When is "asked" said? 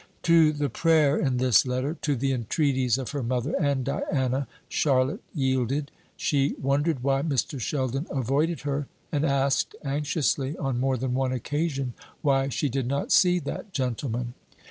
9.23-9.75